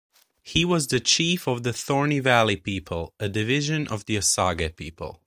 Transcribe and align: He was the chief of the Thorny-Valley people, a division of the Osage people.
He 0.41 0.65
was 0.65 0.87
the 0.87 0.99
chief 0.99 1.47
of 1.47 1.61
the 1.61 1.71
Thorny-Valley 1.73 2.55
people, 2.57 3.13
a 3.19 3.29
division 3.29 3.87
of 3.87 4.03
the 4.05 4.17
Osage 4.17 4.75
people. 4.75 5.19